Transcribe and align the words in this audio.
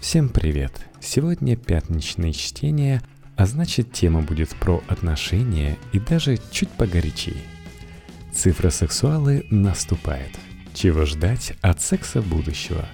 Всем 0.00 0.30
привет! 0.30 0.72
Сегодня 0.98 1.56
пятничное 1.56 2.32
чтение, 2.32 3.02
а 3.36 3.44
значит 3.44 3.92
тема 3.92 4.22
будет 4.22 4.48
про 4.48 4.82
отношения 4.88 5.76
и 5.92 5.98
даже 5.98 6.38
чуть 6.50 6.70
погорячее. 6.70 7.36
Цифра 8.32 8.70
сексуалы 8.70 9.44
наступает. 9.50 10.30
Чего 10.72 11.04
ждать 11.04 11.52
от 11.60 11.82
секса 11.82 12.22
будущего? 12.22 12.86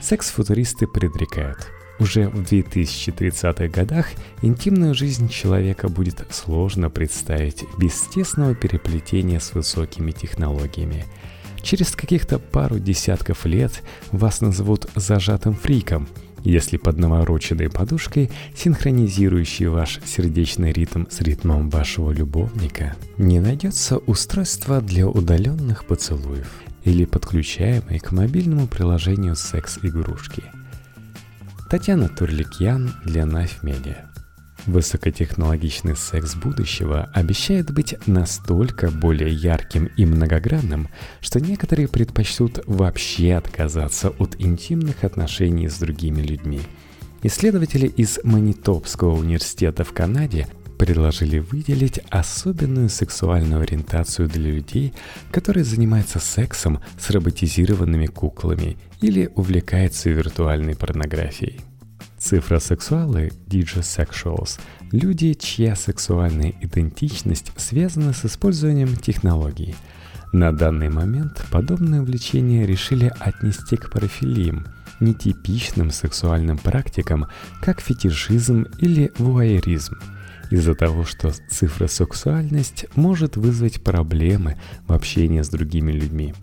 Секс-футуристы 0.00 0.86
предрекают. 0.86 1.68
Уже 1.98 2.30
в 2.30 2.40
2030-х 2.40 3.68
годах 3.68 4.06
интимную 4.40 4.94
жизнь 4.94 5.28
человека 5.28 5.90
будет 5.90 6.26
сложно 6.30 6.88
представить 6.88 7.62
без 7.76 8.00
тесного 8.06 8.54
переплетения 8.54 9.38
с 9.38 9.52
высокими 9.52 10.12
технологиями– 10.12 11.04
Через 11.62 11.92
каких-то 11.92 12.38
пару 12.38 12.78
десятков 12.78 13.46
лет 13.46 13.82
вас 14.10 14.40
назовут 14.40 14.90
зажатым 14.96 15.54
фриком, 15.54 16.08
если 16.44 16.76
под 16.76 16.98
навороченной 16.98 17.70
подушкой, 17.70 18.30
синхронизирующий 18.54 19.66
ваш 19.66 20.00
сердечный 20.04 20.72
ритм 20.72 21.04
с 21.10 21.20
ритмом 21.20 21.70
вашего 21.70 22.10
любовника, 22.10 22.96
не 23.18 23.40
найдется 23.40 23.98
устройство 23.98 24.80
для 24.80 25.08
удаленных 25.08 25.86
поцелуев 25.86 26.62
или 26.84 27.04
подключаемой 27.04 27.98
к 27.98 28.12
мобильному 28.12 28.66
приложению 28.66 29.36
секс-игрушки. 29.36 30.42
Татьяна 31.70 32.08
Турликьян 32.08 32.92
для 33.04 33.22
Knife 33.22 33.62
Media. 33.62 34.11
Высокотехнологичный 34.66 35.96
секс 35.96 36.36
будущего 36.36 37.10
обещает 37.12 37.72
быть 37.72 37.96
настолько 38.06 38.90
более 38.90 39.32
ярким 39.32 39.86
и 39.96 40.06
многогранным, 40.06 40.88
что 41.20 41.40
некоторые 41.40 41.88
предпочтут 41.88 42.60
вообще 42.66 43.34
отказаться 43.34 44.10
от 44.10 44.40
интимных 44.40 45.02
отношений 45.02 45.68
с 45.68 45.78
другими 45.78 46.22
людьми. 46.22 46.60
Исследователи 47.24 47.86
из 47.86 48.20
Манитопского 48.22 49.16
университета 49.16 49.82
в 49.82 49.92
Канаде 49.92 50.46
предложили 50.78 51.38
выделить 51.38 52.00
особенную 52.10 52.88
сексуальную 52.88 53.62
ориентацию 53.62 54.28
для 54.28 54.50
людей, 54.50 54.92
которые 55.30 55.64
занимаются 55.64 56.18
сексом 56.18 56.80
с 56.98 57.10
роботизированными 57.10 58.06
куклами 58.06 58.76
или 59.00 59.30
увлекаются 59.34 60.10
виртуальной 60.10 60.76
порнографией. 60.76 61.60
Цифросексуалы, 62.22 63.32
digisexuals– 63.48 64.60
люди, 64.92 65.34
чья 65.34 65.74
сексуальная 65.74 66.54
идентичность 66.60 67.50
связана 67.56 68.12
с 68.12 68.24
использованием 68.24 68.94
технологий. 68.94 69.74
На 70.32 70.52
данный 70.52 70.88
момент 70.88 71.44
подобное 71.50 72.00
увлечение 72.00 72.64
решили 72.64 73.12
отнести 73.18 73.76
к 73.76 73.90
парафилиям, 73.90 74.68
нетипичным 75.00 75.90
сексуальным 75.90 76.58
практикам, 76.58 77.26
как 77.60 77.80
фетишизм 77.80 78.66
или 78.78 79.10
вуайеризм– 79.18 79.96
из-за 80.52 80.74
того, 80.74 81.04
что 81.04 81.32
цифросексуальность 81.50 82.84
может 82.94 83.36
вызвать 83.36 83.82
проблемы 83.82 84.58
в 84.86 84.92
общении 84.92 85.40
с 85.40 85.48
другими 85.48 85.92
людьми. 85.92 86.34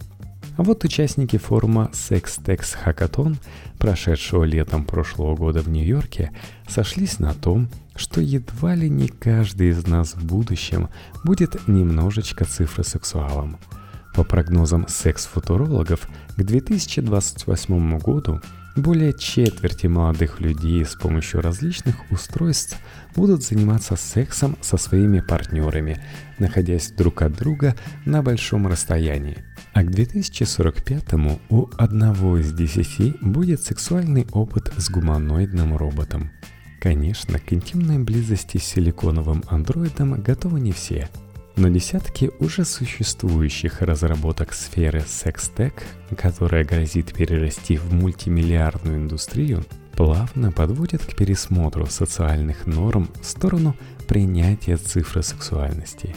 А 0.59 0.61
вот 0.61 0.83
участники 0.83 1.37
форума 1.37 1.89
Sextex 1.93 2.75
Hackathon, 2.83 3.37
прошедшего 3.77 4.43
летом 4.43 4.83
прошлого 4.83 5.33
года 5.33 5.61
в 5.61 5.69
Нью-Йорке, 5.69 6.33
сошлись 6.67 7.17
на 7.19 7.33
том, 7.33 7.69
что 7.95 8.19
едва 8.19 8.75
ли 8.75 8.89
не 8.89 9.07
каждый 9.07 9.69
из 9.69 9.87
нас 9.87 10.15
в 10.15 10.25
будущем 10.25 10.89
будет 11.23 11.65
немножечко 11.69 12.43
цифросексуалом. 12.43 13.57
По 14.13 14.25
прогнозам 14.25 14.85
секс-футурологов, 14.89 16.09
к 16.35 16.43
2028 16.43 17.97
году 17.99 18.41
более 18.81 19.13
четверти 19.13 19.87
молодых 19.87 20.39
людей 20.39 20.85
с 20.85 20.95
помощью 20.95 21.41
различных 21.41 22.11
устройств 22.11 22.77
будут 23.15 23.43
заниматься 23.43 23.95
сексом 23.95 24.57
со 24.61 24.77
своими 24.77 25.21
партнерами, 25.21 26.01
находясь 26.37 26.91
друг 26.91 27.21
от 27.21 27.33
друга 27.33 27.75
на 28.05 28.21
большом 28.21 28.67
расстоянии. 28.67 29.43
А 29.73 29.83
к 29.83 29.89
2045-му 29.89 31.39
у 31.49 31.69
одного 31.77 32.37
из 32.37 32.51
десяти 32.53 33.15
будет 33.21 33.61
сексуальный 33.61 34.27
опыт 34.31 34.73
с 34.77 34.89
гуманоидным 34.89 35.77
роботом. 35.77 36.31
Конечно, 36.81 37.39
к 37.39 37.53
интимной 37.53 37.99
близости 37.99 38.57
с 38.57 38.63
силиконовым 38.63 39.43
андроидом 39.47 40.21
готовы 40.21 40.59
не 40.59 40.71
все– 40.71 41.09
но 41.55 41.67
десятки 41.67 42.31
уже 42.39 42.65
существующих 42.65 43.81
разработок 43.81 44.53
сферы 44.53 45.03
секстек, 45.07 45.83
которая 46.17 46.63
грозит 46.63 47.13
перерасти 47.13 47.77
в 47.77 47.93
мультимиллиардную 47.93 48.97
индустрию, 48.97 49.65
плавно 49.93 50.51
подводят 50.51 51.03
к 51.03 51.15
пересмотру 51.15 51.85
социальных 51.87 52.65
норм 52.65 53.09
в 53.21 53.25
сторону 53.25 53.75
принятия 54.07 54.77
цифры 54.77 55.21
сексуальности. 55.23 56.15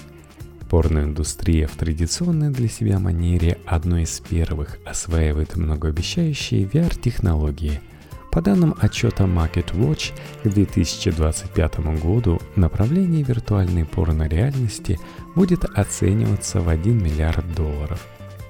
Порноиндустрия 0.70 1.66
в 1.66 1.72
традиционной 1.72 2.50
для 2.50 2.68
себя 2.68 2.98
манере 2.98 3.58
одной 3.66 4.04
из 4.04 4.20
первых 4.20 4.78
осваивает 4.86 5.56
многообещающие 5.56 6.64
VR-технологии– 6.64 7.80
по 8.32 8.40
данным 8.40 8.74
отчета 8.80 9.24
Market 9.24 9.74
Watch, 9.74 10.12
к 10.42 10.48
2025 10.48 11.78
году 12.02 12.40
направление 12.56 13.22
виртуальной 13.22 13.84
порно-реальности 13.84 14.98
будет 15.36 15.64
оцениваться 15.64 16.60
в 16.60 16.68
1 16.70 17.04
миллиард 17.04 17.54
долларов. 17.54 18.04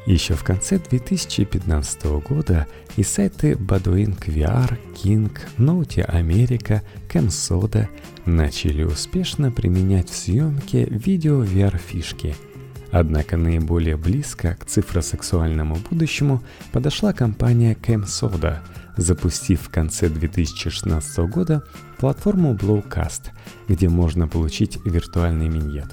Еще 0.07 0.35
в 0.35 0.45
конце 0.45 0.79
2015 0.79 2.05
года 2.29 2.67
и 2.97 3.03
сайты 3.03 3.53
Badwink 3.53 4.27
VR, 4.27 4.79
King, 4.95 5.37
Naughty 5.59 6.09
America, 6.09 6.83
CamSoda 7.13 7.89
начали 8.25 8.85
успешно 8.85 9.51
применять 9.51 10.11
в 10.11 10.17
съемке 10.17 10.85
видео 10.85 11.45
VR-фишки– 11.45 12.35
Однако 12.93 13.39
наиболее 13.39 13.97
близко 13.97 14.55
к 14.61 14.67
цифросексуальному 14.67 15.79
будущему 15.91 16.43
подошла 16.73 17.15
компания 17.15 17.75
CamSoda, 17.75 18.59
запустив 18.97 19.63
в 19.63 19.71
конце 19.71 20.09
2016 20.09 21.19
года 21.31 21.65
платформу 21.99 22.55
Blowcast, 22.55 23.31
где 23.69 23.89
можно 23.89 24.29
получить 24.29 24.79
виртуальный 24.85 25.49
миньет. 25.49 25.89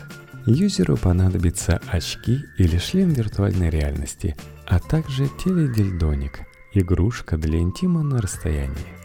Юзеру 0.46 0.98
понадобятся 0.98 1.80
очки 1.88 2.40
или 2.58 2.78
шлем 2.78 3.10
виртуальной 3.10 3.70
реальности, 3.70 4.36
а 4.66 4.80
также 4.80 5.30
теледильдоник– 5.44 6.42
игрушка 6.74 7.38
для 7.38 7.60
интима 7.60 8.04
на 8.04 8.22
расстоянии. 8.22 8.98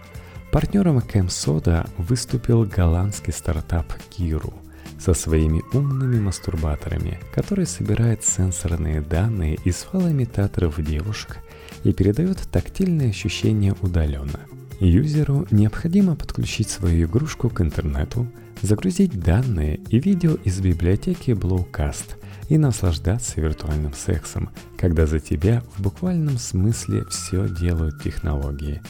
Партнером 0.53 0.99
CamSoda 0.99 1.89
выступил 1.99 2.65
голландский 2.65 3.33
стартап 3.33 3.93
Kiru– 4.11 4.55
со 4.99 5.15
своими 5.15 5.63
умными 5.73 6.19
мастурбаторами, 6.21 7.21
которые 7.35 7.67
собирают 7.67 8.25
сенсорные 8.25 9.01
данные 9.01 9.57
из 9.65 9.77
фалоимитаторов 9.83 10.83
девушек 10.83 11.39
и 11.85 11.93
передают 11.93 12.39
тактильные 12.51 13.11
ощущения 13.11 13.75
удаленно. 13.81 14.41
Юзеру 14.81 15.47
необходимо 15.51 16.17
подключить 16.17 16.69
свою 16.69 17.07
игрушку 17.07 17.49
к 17.49 17.61
интернету, 17.61 18.27
загрузить 18.63 19.21
данные 19.21 19.77
и 19.89 20.01
видео 20.01 20.35
из 20.35 20.61
библиотеки 20.61 21.31
Blowcast 21.31 22.17
и 22.49 22.59
наслаждаться 22.59 23.41
виртуальным 23.41 23.95
сексом, 23.95 24.51
когда 24.77 25.07
за 25.07 25.21
тебя 25.21 25.63
в 25.77 25.83
буквальном 25.83 26.39
смысле 26.39 27.05
все 27.07 27.49
делают 27.49 28.03
технологии. 28.03 28.83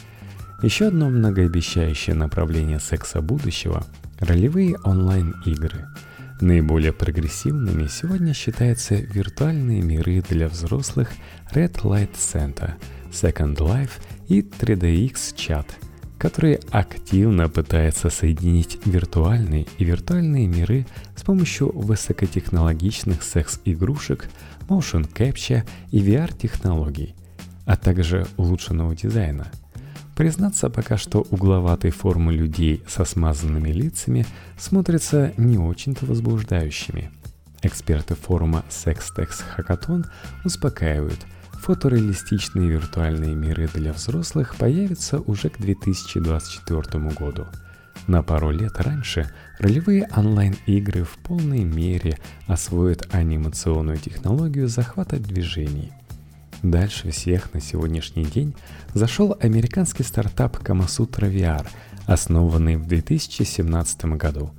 Еще 0.63 0.87
одно 0.87 1.09
многообещающее 1.09 2.15
направление 2.15 2.79
секса 2.79 3.21
будущего– 3.21 3.85
ролевые 4.19 4.77
онлайн-игры– 4.83 5.85
Наиболее 6.41 6.91
прогрессивными 6.91 7.87
сегодня 7.87 8.33
считаются 8.33 8.95
виртуальные 8.95 9.81
миры 9.81 10.21
для 10.29 10.49
взрослых 10.49 11.11
Red 11.53 11.81
Light 11.83 12.11
Center, 12.15 12.73
Second 13.09 13.55
Life 13.57 13.91
и 14.27 14.41
3DX 14.41 15.13
Chat, 15.35 15.65
которые 16.17 16.59
активно 16.71 17.47
пытаются 17.47 18.09
соединить 18.09 18.79
виртуальные 18.85 19.65
и 19.77 19.85
виртуальные 19.85 20.47
миры 20.47 20.85
с 21.15 21.23
помощью 21.23 21.71
высокотехнологичных 21.71 23.23
секс-игрушек, 23.23 24.29
motion 24.67 25.09
capture 25.09 25.63
и 25.91 25.99
VR-технологий, 25.99 27.15
а 27.65 27.77
также 27.77 28.27
улучшенного 28.35 28.93
дизайна– 28.93 29.47
Признаться, 30.15 30.69
пока 30.69 30.97
что 30.97 31.27
угловатой 31.29 31.91
формы 31.91 32.31
людей 32.33 32.81
со 32.87 33.03
смазанными 33.03 33.69
лицами 33.69 34.25
смотрятся 34.57 35.33
не 35.35 35.57
очень-то 35.57 36.05
возбуждающими. 36.05 37.11
Эксперты 37.61 38.15
форума 38.15 38.63
Sextex 38.69 39.43
Hackathon 39.57 40.05
успокаивают, 40.45 41.19
фотореалистичные 41.51 42.69
виртуальные 42.69 43.35
миры 43.35 43.67
для 43.73 43.91
взрослых 43.91 44.55
появятся 44.55 45.19
уже 45.19 45.49
к 45.49 45.59
2024 45.59 47.09
году. 47.09 47.47
На 48.07 48.23
пару 48.23 48.51
лет 48.51 48.79
раньше 48.79 49.29
ролевые 49.59 50.07
онлайн-игры 50.15 51.03
в 51.03 51.17
полной 51.17 51.63
мере 51.65 52.19
освоят 52.47 53.13
анимационную 53.13 53.97
технологию 53.97 54.69
захвата 54.69 55.17
движений– 55.17 55.91
Дальше 56.63 57.11
всех 57.11 57.53
на 57.53 57.61
сегодняшний 57.61 58.25
день 58.25 58.55
зашел 58.93 59.37
американский 59.39 60.03
стартап 60.03 60.57
Kamasutra 60.57 61.31
VR, 61.31 61.67
основанный 62.05 62.77
в 62.77 62.87
2017 62.87 64.05
году. 64.05 64.51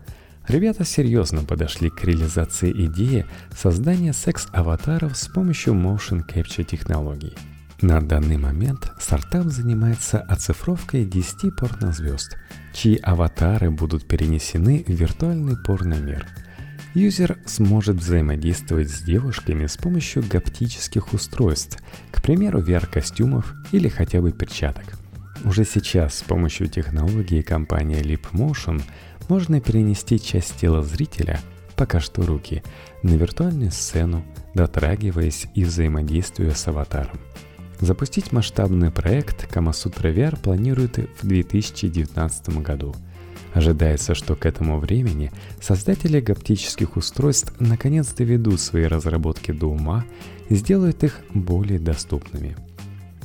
Ребята 0.47 0.85
серьезно 0.85 1.43
подошли 1.43 1.91
к 1.91 2.05
реализации 2.05 2.71
идеи 2.87 3.27
создания 3.57 4.13
секс-аватаров 4.13 5.17
с 5.17 5.27
помощью 5.27 5.75
Motion 5.75 6.23
Capture 6.27 6.65
технологий. 6.65 7.35
На 7.81 8.01
данный 8.01 8.39
момент 8.39 8.93
стартап 8.99 9.47
занимается 9.47 10.21
оцифровкой 10.21 11.05
10 11.05 11.57
порнозвезд, 11.57 12.37
чьи 12.73 12.97
аватары 13.03 13.71
будут 13.71 14.07
перенесены 14.07 14.85
в 14.87 14.91
виртуальный 14.91 15.57
порномир– 15.57 16.27
Юзер 16.97 17.37
сможет 17.45 17.97
взаимодействовать 17.97 18.89
с 18.89 19.03
девушками 19.03 19.67
с 19.67 19.77
помощью 19.77 20.25
гаптических 20.27 21.13
устройств, 21.13 21.79
к 22.11 22.23
примеру, 22.23 22.63
VR-костюмов 22.63 23.53
или 23.71 23.91
хотя 23.91 24.23
бы 24.23 24.33
перчаток. 24.33 24.95
Уже 25.45 25.67
сейчас 25.67 26.15
с 26.15 26.23
помощью 26.23 26.69
технологии 26.69 27.43
компании 27.43 28.01
LeapMotion 28.01 28.81
можно 29.29 29.61
перенести 29.61 30.19
часть 30.19 30.57
тела 30.57 30.83
зрителя, 30.83 31.39
пока 31.77 32.01
что 32.01 32.25
руки, 32.25 32.63
на 33.03 33.11
виртуальную 33.11 33.73
сцену, 33.73 34.25
дотрагиваясь 34.55 35.49
и 35.55 35.65
взаимодействуя 35.65 36.53
с 36.53 36.67
аватаром. 36.67 37.21
Запустить 37.79 38.33
масштабный 38.33 38.91
проект 38.91 39.55
Kamasutra 39.55 40.15
VR 40.15 40.41
планирует 40.41 40.97
в 41.21 41.27
2019 41.27 42.63
году– 42.63 42.97
Ожидается, 43.57 44.15
что 44.15 44.37
к 44.37 44.45
этому 44.45 44.79
времени 44.79 45.33
создатели 45.63 46.21
гаптических 46.21 46.99
устройств 46.99 47.55
наконец 47.59 48.09
доведут 48.13 48.61
свои 48.61 48.85
разработки 48.85 49.51
до 49.51 49.69
ума 49.69 50.05
и 50.51 50.57
сделают 50.57 51.03
их 51.03 51.23
более 51.33 51.79
доступными. 51.79 52.55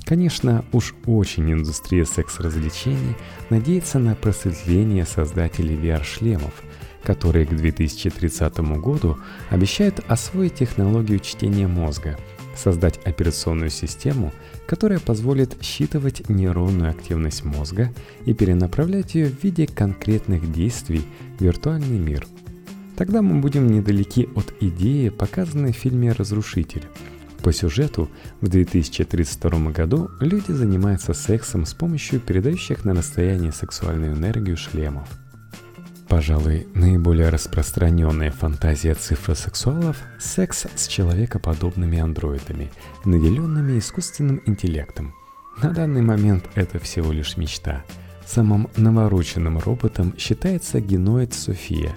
Конечно, 0.06 0.63
уж 0.72 0.95
очень 1.06 1.51
индустрия 1.51 2.06
секс-развлечений 2.06 3.18
надеется 3.50 4.00
на 4.00 4.16
просветление 4.16 5.06
создателей 5.06 5.75
VR-шлемов, 5.75 6.54
которые 7.04 7.45
к 7.45 7.54
2030 7.54 8.57
году 8.80 9.18
обещают 9.50 10.00
освоить 10.07 10.56
технологию 10.56 11.19
чтения 11.19 11.68
мозга, 11.68 12.18
создать 12.56 13.00
операционную 13.06 13.69
систему– 13.69 14.31
которая 14.71 15.00
позволит 15.00 15.62
считывать 15.62 16.30
нейронную 16.30 16.92
активность 16.92 17.44
мозга 17.44 17.92
и 18.25 18.33
перенаправлять 18.33 19.15
ее 19.15 19.27
в 19.27 19.44
виде 19.44 19.68
конкретных 19.68 20.50
действий 20.53 21.01
в 21.38 21.44
виртуальный 21.44 22.00
мир. 22.00 22.25
Тогда 22.95 23.21
мы 23.21 23.42
будем 23.42 23.68
недалеки 23.68 24.30
от 24.33 24.53
идеи, 24.62 25.09
показанной 25.09 25.74
в 25.74 25.75
фильме 25.75 26.13
«Разрушитель». 26.13 26.86
По 27.44 27.51
сюжету, 27.51 28.09
в 28.39 28.48
2032 28.48 29.71
году 29.71 30.09
люди 30.21 30.53
занимаются 30.53 31.13
сексом 31.13 31.65
с 31.65 31.74
помощью 31.74 32.21
передающих 32.21 32.86
на 32.86 32.94
расстояние 32.94 33.51
сексуальную 33.51 34.15
энергию 34.15 34.56
шлемов. 34.56 35.09
Пожалуй, 36.12 36.68
наиболее 36.74 37.30
распространенная 37.30 38.31
фантазия 38.31 38.96
цифросексуалов– 38.96 39.96
секс 40.19 40.66
с 40.75 40.88
человекоподобными 40.88 42.00
андроидами, 42.00 42.69
наделенными 43.06 43.80
искусственным 43.80 44.42
интеллектом. 44.46 45.16
На 45.63 45.69
данный 45.69 46.02
момент 46.02 46.50
это 46.54 46.80
всего 46.80 47.13
лишь 47.13 47.38
мечта. 47.38 47.86
Самым 48.25 48.68
навороченным 48.75 49.58
роботом 49.58 50.13
считается 50.18 50.81
геноид 50.81 51.34
София, 51.34 51.94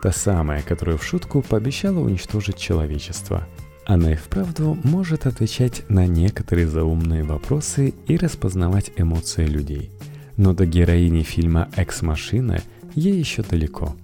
та 0.00 0.12
самая, 0.12 0.62
которая 0.62 0.96
в 0.96 1.02
шутку 1.02 1.42
пообещала 1.42 1.98
уничтожить 1.98 2.58
человечество. 2.58 3.48
Она 3.84 4.12
и 4.12 4.14
вправду 4.14 4.78
может 4.84 5.26
отвечать 5.26 5.82
на 5.88 6.06
некоторые 6.06 6.68
заумные 6.68 7.24
вопросы 7.24 7.94
и 8.06 8.16
распознавать 8.16 8.92
эмоции 8.96 9.44
людей. 9.44 9.90
Но 10.36 10.52
до 10.52 10.66
героини 10.66 11.22
фильма 11.22 11.68
«Экс-машина»– 11.74 12.60
ей 12.96 13.16
еще 13.16 13.42
далеко. 13.42 13.94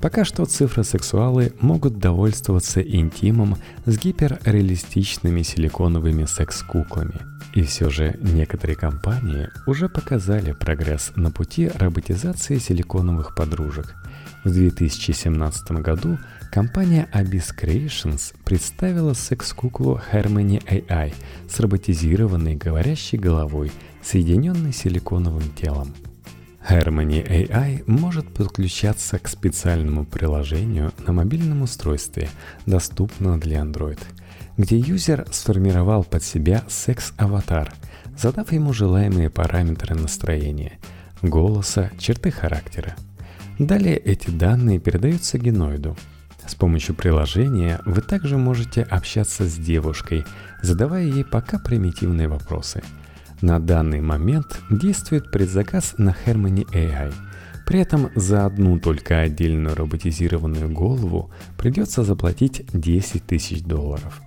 Пока 0.00 0.24
что 0.24 0.44
цифросексуалы 0.44 1.52
могут 1.60 1.98
довольствоваться 1.98 2.80
интимом 2.80 3.56
с 3.86 3.98
гиперреалистичными 3.98 5.42
силиконовыми 5.42 6.26
секс-куклами. 6.26 7.18
И 7.54 7.62
все 7.62 7.88
же 7.88 8.16
некоторые 8.20 8.76
компании 8.76 9.48
уже 9.66 9.88
показали 9.88 10.52
прогресс 10.52 11.12
на 11.16 11.30
пути 11.30 11.70
роботизации 11.74 12.58
силиконовых 12.58 13.34
подружек. 13.34 13.96
В 14.44 14.50
2017 14.52 15.72
году 15.72 16.18
компания 16.52 17.08
Abyss 17.14 17.46
Creations 17.58 18.34
представила 18.44 19.14
секс-куклу 19.14 20.00
Harmony 20.12 20.62
AI 20.66 21.14
с 21.48 21.58
роботизированной 21.58 22.54
говорящей 22.54 23.18
головой, 23.18 23.72
соединенной 24.02 24.72
силиконовым 24.72 25.50
телом– 25.54 25.94
Harmony 26.68 27.24
AI 27.24 27.84
может 27.86 28.34
подключаться 28.34 29.20
к 29.20 29.28
специальному 29.28 30.04
приложению 30.04 30.92
на 31.06 31.12
мобильном 31.12 31.62
устройстве, 31.62 32.28
доступному 32.66 33.38
для 33.38 33.60
Android, 33.60 34.00
где 34.56 34.76
юзер 34.76 35.26
сформировал 35.30 36.02
под 36.02 36.24
себя 36.24 36.64
секс-аватар, 36.68 37.72
задав 38.18 38.50
ему 38.50 38.72
желаемые 38.72 39.30
параметры 39.30 39.94
настроения, 39.94 40.80
голоса, 41.22 41.92
черты 41.98 42.32
характера. 42.32 42.96
Далее 43.60 43.96
эти 43.96 44.30
данные 44.30 44.80
передаются 44.80 45.38
геноиду. 45.38 45.96
С 46.48 46.56
помощью 46.56 46.96
приложения 46.96 47.80
вы 47.84 48.02
также 48.02 48.38
можете 48.38 48.82
общаться 48.82 49.44
с 49.44 49.54
девушкой, 49.54 50.24
задавая 50.62 51.04
ей 51.04 51.24
пока 51.24 51.60
примитивные 51.60 52.26
вопросы– 52.26 52.82
на 53.40 53.58
данный 53.58 54.00
момент 54.00 54.60
действует 54.70 55.30
предзаказ 55.30 55.94
на 55.98 56.16
Harmony 56.24 56.64
AI. 56.72 57.12
При 57.66 57.80
этом 57.80 58.10
за 58.14 58.46
одну 58.46 58.78
только 58.78 59.20
отдельную 59.20 59.74
роботизированную 59.74 60.70
голову 60.70 61.30
придется 61.58 62.04
заплатить 62.04 62.64
10 62.72 63.26
тысяч 63.26 63.62
долларов. 63.62 64.22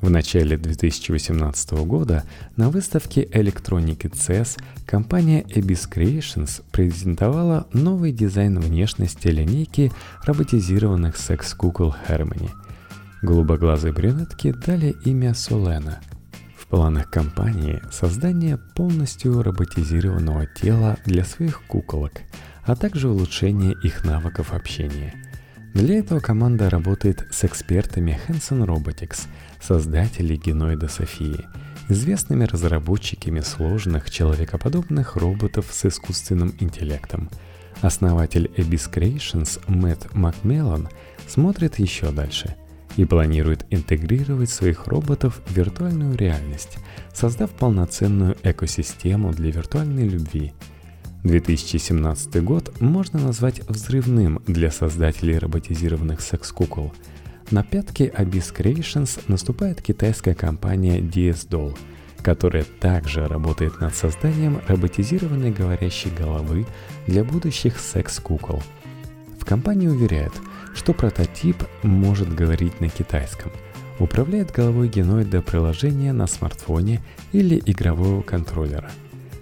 В 0.00 0.10
начале 0.10 0.56
2018 0.56 1.72
года 1.84 2.24
на 2.56 2.70
выставке 2.70 3.28
электроники 3.32 4.06
CES 4.06 4.58
компания 4.86 5.42
Abyss 5.42 5.88
Creations 5.92 6.62
презентовала 6.70 7.66
новый 7.72 8.12
дизайн 8.12 8.58
внешности 8.60 9.26
линейки 9.28 9.92
роботизированных 10.24 11.16
секс-кукол 11.16 11.94
Harmony. 12.08 12.50
Голубоглазые 13.22 13.92
брюнетки 13.92 14.52
дали 14.52 14.94
имя 15.04 15.34
Солена– 15.34 16.00
планах 16.68 17.10
компании 17.10 17.80
создание 17.90 18.58
полностью 18.74 19.42
роботизированного 19.42 20.46
тела 20.46 20.98
для 21.04 21.24
своих 21.24 21.62
куколок, 21.66 22.20
а 22.64 22.76
также 22.76 23.08
улучшение 23.08 23.74
их 23.82 24.04
навыков 24.04 24.52
общения. 24.52 25.14
Для 25.74 25.98
этого 25.98 26.20
команда 26.20 26.70
работает 26.70 27.26
с 27.30 27.44
экспертами 27.44 28.18
Hanson 28.28 28.64
Robotics, 28.64 29.26
создателей 29.60 30.36
геноида 30.36 30.88
Софии, 30.88 31.46
известными 31.88 32.44
разработчиками 32.44 33.40
сложных 33.40 34.10
человекоподобных 34.10 35.16
роботов 35.16 35.66
с 35.70 35.86
искусственным 35.86 36.54
интеллектом. 36.60 37.30
Основатель 37.80 38.50
Abyss 38.56 38.92
Creations 38.92 39.60
Мэтт 39.68 40.14
Макмеллан 40.14 40.88
смотрит 41.26 41.78
еще 41.78 42.10
дальше– 42.10 42.54
и 42.98 43.04
планирует 43.04 43.64
интегрировать 43.70 44.50
своих 44.50 44.88
роботов 44.88 45.40
в 45.46 45.56
виртуальную 45.56 46.16
реальность, 46.16 46.78
создав 47.14 47.50
полноценную 47.52 48.36
экосистему 48.42 49.32
для 49.32 49.52
виртуальной 49.52 50.08
любви. 50.08 50.52
2017 51.22 52.42
год 52.42 52.80
можно 52.80 53.20
назвать 53.20 53.60
взрывным 53.68 54.42
для 54.48 54.72
создателей 54.72 55.38
роботизированных 55.38 56.20
секс-кукол. 56.20 56.92
На 57.52 57.62
пятки 57.62 58.12
Abyss 58.16 58.52
Creations 58.52 59.20
наступает 59.28 59.80
китайская 59.80 60.34
компания 60.34 61.00
DS 61.00 61.48
Doll, 61.48 61.78
которая 62.20 62.64
также 62.80 63.28
работает 63.28 63.80
над 63.80 63.94
созданием 63.94 64.60
роботизированной 64.66 65.52
говорящей 65.52 66.10
головы 66.10 66.66
для 67.06 67.22
будущих 67.22 67.78
секс-кукол. 67.78 68.60
В 69.48 69.50
компании 69.50 69.88
уверяют– 69.88 70.34
что 70.78 70.92
прототип 70.92 71.56
может 71.82 72.34
говорить 72.34 72.80
на 72.80 72.88
китайском, 72.88 73.50
управляет 73.98 74.52
головой 74.52 74.88
геноида 74.88 75.42
приложения 75.42 76.12
на 76.12 76.26
смартфоне 76.26 77.00
или 77.32 77.60
игрового 77.66 78.22
контроллера. 78.22 78.90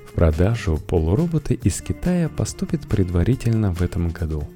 В 0.08 0.12
продажу 0.12 0.78
полуроботы 0.78 1.54
из 1.54 1.82
Китая 1.82 2.28
поступят 2.28 2.88
предварительно 2.88 3.75
в 3.75 3.82
этом 3.82 4.10
году. 4.10 4.48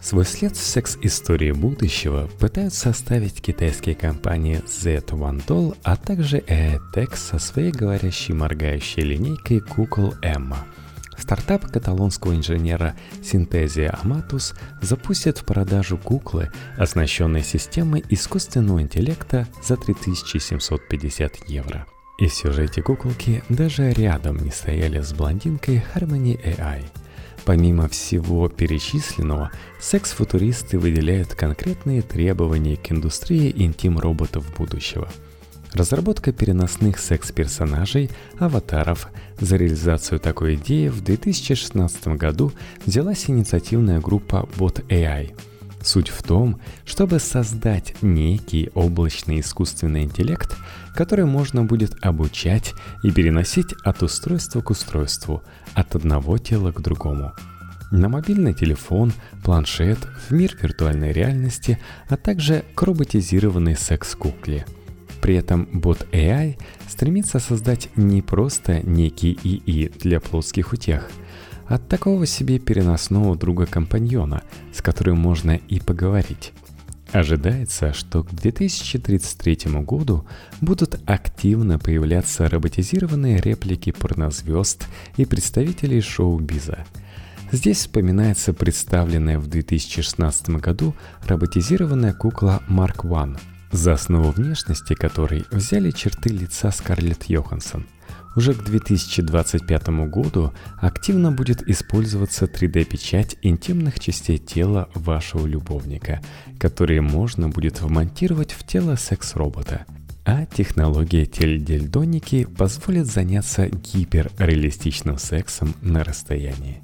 Свой 0.00 0.24
след 0.24 0.54
в 0.54 0.62
секс-истории 0.62 1.52
будущего 1.52 2.28
пытаются 2.38 2.90
оставить 2.90 3.40
китайские 3.40 3.94
компании 3.94 4.62
Z1 4.66 5.46
Doll, 5.46 5.76
а 5.82 5.96
также 5.96 6.38
Aetex 6.38 7.16
со 7.16 7.38
своей 7.38 7.72
говорящей 7.72 8.34
моргающей 8.34 9.02
линейкой 9.02 9.60
кукол 9.60 10.14
Эмма– 10.22 10.58
Стартап 11.18 11.70
каталонского 11.70 12.34
инженера 12.34 12.94
Синтезия 13.22 13.96
Аматус 14.02 14.54
запустит 14.82 15.38
в 15.38 15.44
продажу 15.44 15.96
куклы, 15.96 16.50
оснащенные 16.76 17.42
системой 17.42 18.04
искусственного 18.08 18.82
интеллекта 18.82 19.46
за 19.62 19.76
3750 19.76 21.48
евро. 21.48 21.86
И 22.18 22.28
все 22.28 22.52
же 22.52 22.64
эти 22.64 22.80
куколки 22.80 23.42
даже 23.48 23.92
рядом 23.92 24.38
не 24.38 24.50
стояли 24.50 25.00
с 25.00 25.12
блондинкой 25.12 25.82
Harmony 25.94 26.40
AI. 26.42 26.84
Помимо 27.44 27.88
всего 27.88 28.48
перечисленного, 28.48 29.50
секс-футуристы 29.80 30.78
выделяют 30.78 31.34
конкретные 31.34 32.02
требования 32.02 32.76
к 32.76 32.90
индустрии 32.90 33.52
интим-роботов 33.54 34.44
будущего– 34.56 35.08
Разработка 35.74 36.30
переносных 36.30 37.00
секс-персонажей, 37.00 38.08
аватаров. 38.38 39.08
За 39.40 39.56
реализацию 39.56 40.20
такой 40.20 40.54
идеи 40.54 40.86
в 40.86 41.02
2016 41.02 42.06
году 42.16 42.52
взялась 42.86 43.28
инициативная 43.28 43.98
группа 43.98 44.48
Bot 44.56 44.86
AI. 44.86 45.36
Суть 45.82 46.10
в 46.10 46.22
том, 46.22 46.60
чтобы 46.84 47.18
создать 47.18 47.96
некий 48.02 48.70
облачный 48.74 49.40
искусственный 49.40 50.04
интеллект, 50.04 50.56
который 50.94 51.24
можно 51.24 51.64
будет 51.64 51.92
обучать 52.02 52.72
и 53.02 53.10
переносить 53.10 53.72
от 53.82 54.04
устройства 54.04 54.60
к 54.60 54.70
устройству, 54.70 55.42
от 55.74 55.96
одного 55.96 56.38
тела 56.38 56.70
к 56.70 56.80
другому 56.80 57.32
на 57.90 58.08
мобильный 58.08 58.54
телефон, 58.54 59.12
планшет, 59.44 59.98
в 60.28 60.32
мир 60.32 60.56
виртуальной 60.60 61.12
реальности, 61.12 61.78
а 62.08 62.16
также 62.16 62.64
к 62.74 62.82
роботизированной 62.82 63.76
секс-кукле– 63.76 64.66
при 65.24 65.36
этом 65.36 65.66
бот 65.72 66.06
AI 66.12 66.58
стремится 66.86 67.38
создать 67.38 67.88
не 67.96 68.20
просто 68.20 68.86
некий 68.86 69.32
ИИ 69.42 69.88
для 69.88 70.20
плотских 70.20 70.74
утех, 70.74 71.10
а 71.66 71.78
такого 71.78 72.26
себе 72.26 72.58
переносного 72.58 73.34
друга-компаньона, 73.34 74.42
с 74.70 74.82
которым 74.82 75.16
можно 75.16 75.52
и 75.52 75.80
поговорить. 75.80 76.52
Ожидается, 77.10 77.94
что 77.94 78.22
к 78.22 78.34
2033 78.34 79.80
году 79.80 80.26
будут 80.60 81.00
активно 81.06 81.78
появляться 81.78 82.46
роботизированные 82.50 83.40
реплики 83.40 83.92
порнозвезд 83.92 84.86
и 85.16 85.24
представителей 85.24 86.02
шоу-биза. 86.02 86.84
Здесь 87.50 87.78
вспоминается 87.78 88.52
представленная 88.52 89.38
в 89.38 89.46
2016 89.46 90.50
году 90.60 90.94
роботизированная 91.24 92.12
кукла 92.12 92.62
Mark 92.68 93.06
One– 93.06 93.38
за 93.74 93.94
основу 93.94 94.30
внешности 94.30 94.94
которой 94.94 95.44
взяли 95.50 95.90
черты 95.90 96.30
лица 96.30 96.70
Скарлетт 96.70 97.24
Йоханссон. 97.24 97.86
Уже 98.36 98.54
к 98.54 98.64
2025 98.64 99.88
году 100.08 100.52
активно 100.80 101.30
будет 101.32 101.68
использоваться 101.68 102.46
3D-печать 102.46 103.36
интимных 103.42 104.00
частей 104.00 104.38
тела 104.38 104.88
вашего 104.94 105.46
любовника, 105.46 106.20
которые 106.58 107.00
можно 107.00 107.48
будет 107.48 107.80
вмонтировать 107.80 108.52
в 108.52 108.64
тело 108.66 108.96
секс-робота. 108.96 109.86
А 110.24 110.46
технология 110.46 111.26
теледельдоники 111.26 112.44
позволит 112.44 113.06
заняться 113.06 113.68
гиперреалистичным 113.68 115.18
сексом 115.18 115.74
на 115.82 116.02
расстоянии. 116.02 116.80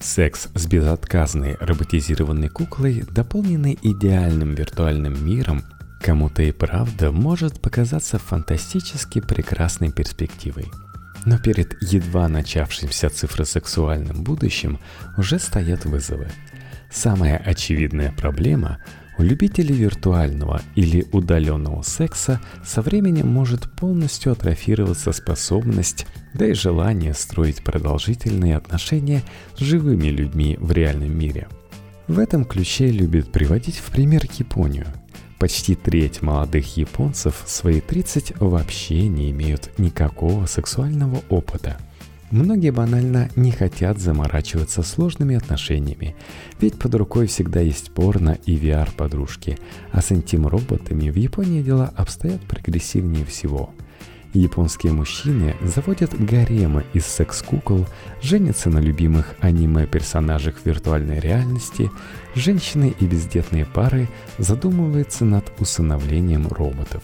Секс 0.00 0.48
с 0.54 0.66
безотказной 0.66 1.56
роботизированной 1.60 2.48
куклой, 2.48 3.04
дополненный 3.10 3.78
идеальным 3.82 4.54
виртуальным 4.54 5.24
миром, 5.24 5.64
Кому-то 6.00 6.42
и 6.42 6.52
правда 6.52 7.10
может 7.10 7.60
показаться 7.60 8.18
фантастически 8.18 9.20
прекрасной 9.20 9.90
перспективой. 9.90 10.66
Но 11.24 11.38
перед 11.38 11.76
едва 11.82 12.28
начавшимся 12.28 13.10
цифросексуальным 13.10 14.22
будущим 14.22 14.78
уже 15.16 15.38
стоят 15.38 15.84
вызовы. 15.84 16.28
Самая 16.90 17.36
очевидная 17.36 18.12
проблема– 18.12 18.78
у 19.18 19.22
любителей 19.24 19.74
виртуального 19.74 20.62
или 20.76 21.04
удаленного 21.10 21.82
секса 21.82 22.40
со 22.64 22.82
временем 22.82 23.26
может 23.26 23.68
полностью 23.72 24.30
атрофироваться 24.30 25.10
способность, 25.10 26.06
да 26.34 26.46
и 26.46 26.54
желание 26.54 27.14
строить 27.14 27.64
продолжительные 27.64 28.56
отношения 28.56 29.24
с 29.56 29.60
живыми 29.60 30.06
людьми 30.06 30.56
в 30.60 30.70
реальном 30.70 31.18
мире. 31.18 31.48
В 32.06 32.20
этом 32.20 32.44
ключе 32.44 32.92
любит 32.92 33.32
приводить 33.32 33.78
в 33.78 33.90
пример 33.90 34.22
Японию– 34.38 34.86
Почти 35.38 35.76
треть 35.76 36.20
молодых 36.20 36.76
японцев 36.76 37.44
свои 37.46 37.80
30 37.80 38.40
вообще 38.40 39.06
не 39.06 39.30
имеют 39.30 39.70
никакого 39.78 40.46
сексуального 40.46 41.22
опыта. 41.28 41.78
Многие 42.32 42.70
банально 42.70 43.30
не 43.36 43.52
хотят 43.52 43.98
заморачиваться 43.98 44.82
сложными 44.82 45.36
отношениями, 45.36 46.16
ведь 46.60 46.78
под 46.78 46.94
рукой 46.96 47.26
всегда 47.28 47.60
есть 47.60 47.92
порно 47.92 48.36
и 48.46 48.56
VR-подружки, 48.56 49.58
а 49.92 50.02
с 50.02 50.12
интим-роботами 50.12 51.08
в 51.08 51.16
Японии 51.16 51.62
дела 51.62 51.92
обстоят 51.96 52.40
прогрессивнее 52.42 53.24
всего– 53.24 53.70
Японские 54.38 54.92
мужчины 54.92 55.56
заводят 55.62 56.14
гаремы 56.16 56.84
из 56.92 57.06
секс-кукол, 57.06 57.88
женятся 58.22 58.70
на 58.70 58.78
любимых 58.78 59.34
аниме-персонажах 59.40 60.54
виртуальной 60.64 61.18
реальности, 61.18 61.90
женщины 62.36 62.94
и 63.00 63.04
бездетные 63.04 63.64
пары 63.64 64.08
задумываются 64.38 65.24
над 65.24 65.44
усыновлением 65.58 66.46
роботов. 66.46 67.02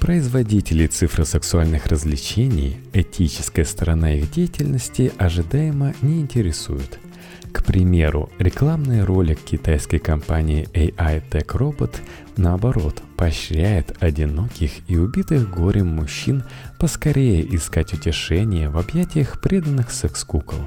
Производители 0.00 0.86
цифросексуальных 0.86 1.86
развлечений 1.86 2.76
этическая 2.92 3.64
сторона 3.64 4.12
их 4.12 4.30
деятельности 4.30 5.12
ожидаемо 5.16 5.94
не 6.02 6.20
интересует– 6.20 6.98
к 7.52 7.64
примеру, 7.64 8.30
рекламный 8.38 9.04
ролик 9.04 9.40
китайской 9.40 9.98
компании 9.98 10.68
AI 10.72 11.22
Tech 11.30 11.46
Robot 11.46 11.96
наоборот 12.36 13.02
поощряет 13.16 13.96
одиноких 14.00 14.88
и 14.88 14.96
убитых 14.96 15.50
горем 15.50 15.88
мужчин 15.88 16.44
поскорее 16.78 17.44
искать 17.54 17.92
утешение 17.92 18.68
в 18.68 18.78
объятиях 18.78 19.40
преданных 19.40 19.90
секс-кукол. 19.90 20.60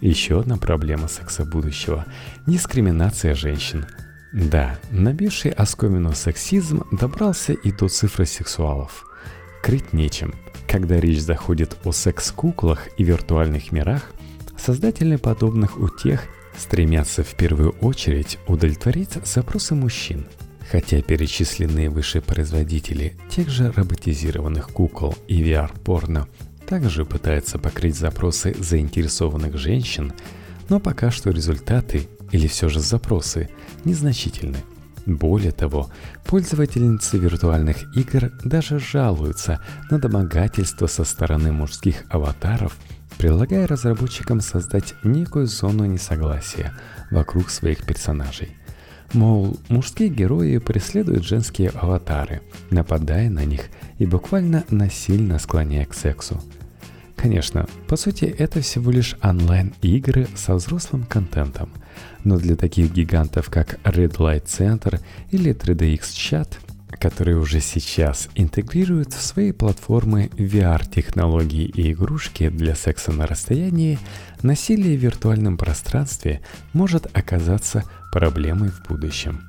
Еще 0.00 0.40
одна 0.40 0.56
проблема 0.56 1.08
секса 1.08 1.44
будущего– 1.44 2.04
дискриминация 2.46 3.34
женщин. 3.34 3.86
Да, 4.32 4.78
набивший 4.90 5.52
оскомину 5.52 6.12
сексизм 6.12 6.84
добрался 6.92 7.52
и 7.52 7.72
до 7.72 7.88
цифросексуалов. 7.88 9.06
Крыть 9.62 9.92
нечем. 9.92 10.34
Когда 10.68 11.00
речь 11.00 11.22
заходит 11.22 11.76
о 11.84 11.92
секс-куклах 11.92 12.88
и 12.98 13.04
виртуальных 13.04 13.72
мирах, 13.72 14.12
Создатели 14.66 15.14
подобных 15.14 15.78
утех 15.78 16.24
стремятся 16.58 17.22
в 17.22 17.36
первую 17.36 17.70
очередь 17.80 18.40
удовлетворить 18.48 19.12
запросы 19.24 19.76
мужчин. 19.76 20.26
Хотя 20.68 21.00
перечисленные 21.02 21.88
выше 21.88 22.20
производители 22.20 23.16
тех 23.30 23.48
же 23.48 23.70
роботизированных 23.70 24.70
кукол 24.70 25.14
и 25.28 25.40
VR-порно 25.40 26.26
также 26.66 27.04
пытаются 27.04 27.60
покрыть 27.60 27.94
запросы 27.94 28.56
заинтересованных 28.58 29.56
женщин, 29.56 30.12
но 30.68 30.80
пока 30.80 31.12
что 31.12 31.30
результаты 31.30 32.08
или 32.32 32.48
все 32.48 32.68
же 32.68 32.80
запросы 32.80 33.48
незначительны. 33.84 34.58
Более 35.06 35.52
того, 35.52 35.92
пользовательницы 36.24 37.18
виртуальных 37.18 37.84
игр 37.94 38.32
даже 38.42 38.80
жалуются 38.80 39.60
на 39.92 40.00
домогательство 40.00 40.88
со 40.88 41.04
стороны 41.04 41.52
мужских 41.52 42.02
аватаров– 42.10 42.76
предлагая 43.18 43.66
разработчикам 43.66 44.40
создать 44.40 44.94
некую 45.02 45.46
зону 45.46 45.84
несогласия 45.86 46.72
вокруг 47.10 47.50
своих 47.50 47.84
персонажей. 47.84 48.56
Мол, 49.12 49.56
мужские 49.68 50.08
герои 50.08 50.58
преследуют 50.58 51.24
женские 51.24 51.70
аватары, 51.70 52.42
нападая 52.70 53.30
на 53.30 53.44
них 53.44 53.66
и 53.98 54.06
буквально 54.06 54.64
насильно 54.70 55.38
склоняя 55.38 55.86
к 55.86 55.94
сексу. 55.94 56.42
Конечно, 57.14 57.66
по 57.88 57.96
сути 57.96 58.24
это 58.24 58.60
всего 58.60 58.90
лишь 58.90 59.16
онлайн-игры 59.22 60.28
со 60.36 60.54
взрослым 60.54 61.04
контентом, 61.04 61.70
но 62.24 62.36
для 62.36 62.56
таких 62.56 62.92
гигантов 62.92 63.48
как 63.48 63.78
Red 63.84 64.16
Light 64.16 64.44
Center 64.44 65.00
или 65.30 65.54
3DX 65.54 66.00
Chat 66.00 66.48
которые 66.98 67.36
уже 67.38 67.60
сейчас 67.60 68.28
интегрируют 68.34 69.12
в 69.12 69.20
свои 69.20 69.52
платформы 69.52 70.30
VR-технологии 70.36 71.64
и 71.64 71.92
игрушки 71.92 72.48
для 72.48 72.74
секса 72.74 73.12
на 73.12 73.26
расстоянии, 73.26 73.98
насилие 74.42 74.96
в 74.96 75.00
виртуальном 75.00 75.56
пространстве 75.56 76.42
может 76.72 77.06
оказаться 77.16 77.84
проблемой 78.12 78.70
в 78.70 78.82
будущем. 78.88 79.40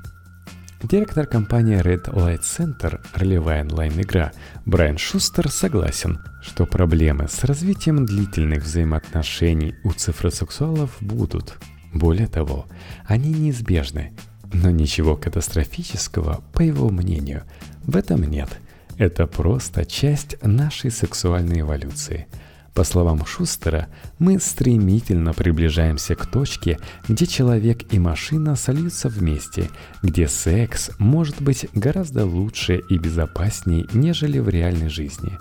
Директор 0.84 1.26
компании 1.26 1.82
Red 1.82 2.14
Light 2.14 2.42
Center, 2.42 3.02
ролевая 3.16 3.64
онлайн-игра, 3.64 4.32
Брайан 4.66 5.00
Шустер 5.00 5.50
согласен, 5.50 6.20
что 6.44 6.68
проблемы 6.68 7.28
с 7.28 7.44
развитием 7.44 8.06
длительных 8.06 8.64
взаимоотношений 8.64 9.74
у 9.84 9.92
цифросексуалов 9.92 10.96
будут. 11.02 11.58
Более 11.94 12.28
того, 12.28 12.68
они 13.06 13.32
неизбежны, 13.32 14.14
но 14.54 14.70
ничего 14.72 15.16
катастрофического, 15.16 16.44
по 16.54 16.62
его 16.62 16.90
мнению, 16.90 17.44
в 17.84 17.96
этом 17.96 18.24
нет. 18.24 18.50
Это 18.98 19.28
просто 19.28 19.86
часть 19.86 20.38
нашей 20.42 20.92
сексуальной 20.92 21.62
эволюции. 21.62 22.28
По 22.74 22.84
словам 22.84 23.26
Шустера, 23.26 23.88
мы 24.20 24.40
стремительно 24.40 25.34
приближаемся 25.34 26.14
к 26.14 26.28
точке, 26.28 26.78
где 27.08 27.26
человек 27.26 27.92
и 27.92 27.98
машина 27.98 28.56
сольются 28.56 29.10
вместе, 29.10 29.72
где 30.04 30.28
секс 30.28 30.92
может 31.00 31.42
быть 31.42 31.68
гораздо 31.74 32.26
лучше 32.26 32.82
и 32.88 33.00
безопаснее, 33.00 33.88
нежели 33.94 34.38
в 34.38 34.48
реальной 34.48 34.90
жизни. 34.90 35.40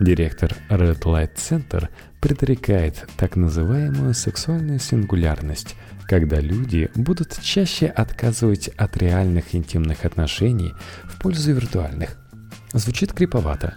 Директор 0.00 0.56
Red 0.68 1.02
Light 1.02 1.36
Center 1.36 1.88
предрекает 2.20 3.06
так 3.16 3.36
называемую 3.36 4.12
сексуальную 4.14 4.80
сингулярность, 4.80 5.76
когда 6.06 6.40
люди 6.40 6.90
будут 6.94 7.38
чаще 7.40 7.86
отказывать 7.86 8.68
от 8.68 8.96
реальных 8.96 9.54
интимных 9.54 10.04
отношений 10.04 10.74
в 11.04 11.18
пользу 11.20 11.52
виртуальных. 11.52 12.16
Звучит 12.72 13.12
криповато. 13.12 13.74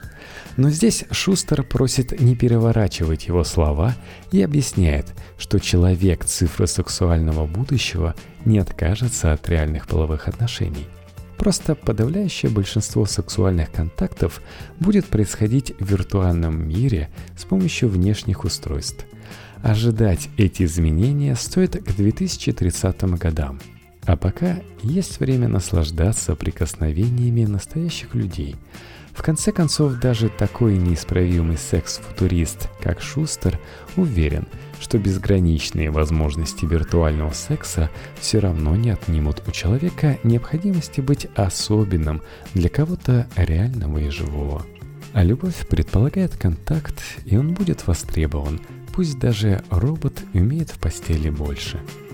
Но 0.58 0.70
здесь 0.70 1.04
Шустер 1.12 1.64
просит 1.64 2.20
не 2.20 2.36
переворачивать 2.36 3.28
его 3.28 3.44
слова 3.44 3.94
и 4.32 4.42
объясняет, 4.42 5.14
что 5.38 5.60
человек 5.60 6.24
цифры 6.24 6.66
сексуального 6.66 7.46
будущего 7.46 8.16
не 8.46 8.60
откажется 8.60 9.34
от 9.34 9.50
реальных 9.50 9.88
половых 9.88 10.28
отношений. 10.30 10.88
Просто 11.38 11.76
подавляющее 11.76 12.50
большинство 12.50 13.06
сексуальных 13.06 13.70
контактов 13.72 14.42
будет 14.80 15.06
происходить 15.06 15.74
в 15.80 15.86
виртуальном 15.86 16.68
мире 16.68 17.10
с 17.38 17.44
помощью 17.44 17.90
внешних 17.90 18.46
устройств. 18.46 19.06
Ожидать 19.66 20.30
эти 20.38 20.62
изменения 20.62 21.36
стоит 21.36 21.84
к 21.84 21.96
2030 21.96 23.02
годам. 23.18 23.60
А 24.06 24.16
пока 24.16 24.60
есть 24.84 25.20
время 25.20 25.48
наслаждаться 25.48 26.36
прикосновениями 26.36 27.46
настоящих 27.46 28.14
людей. 28.14 28.58
В 29.12 29.24
конце 29.24 29.52
концов, 29.52 29.96
даже 30.00 30.30
такой 30.30 30.78
неисправимый 30.78 31.58
секс-футурист, 31.58 32.70
как 32.80 33.02
Шустер, 33.02 33.60
уверен, 33.96 34.46
что 34.80 35.00
безграничные 35.00 35.90
возможности 35.90 36.66
виртуального 36.66 37.34
секса 37.34 37.90
все 38.20 38.38
равно 38.38 38.76
не 38.76 38.92
отнимут 38.92 39.42
у 39.48 39.52
человека 39.52 40.20
необходимости 40.24 41.02
быть 41.02 41.26
особенным 41.34 42.22
для 42.54 42.70
кого-то 42.70 43.28
реального 43.36 43.98
и 43.98 44.10
живого. 44.10 44.64
А 45.14 45.24
любовь 45.24 45.66
предполагает 45.68 46.38
контакт, 46.38 47.02
и 47.26 47.36
он 47.36 47.56
будет 47.56 47.88
востребован, 47.88 48.60
пусть 48.96 49.20
даже 49.20 49.62
робот 49.70 50.24
умеет 50.34 50.70
в 50.70 50.80
постели 50.80 51.30
больше– 51.30 51.80